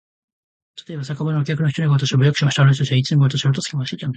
[0.75, 2.63] たとえば、酒場のお客の一人がわたしを侮辱しました。
[2.63, 4.09] あの人たちはいつでもわたしのあとをつけ廻していたんです。